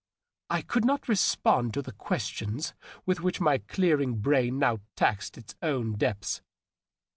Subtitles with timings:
[0.49, 2.73] I could not respond to the questions
[3.05, 6.41] with which my clearing brain now taxed its own depths.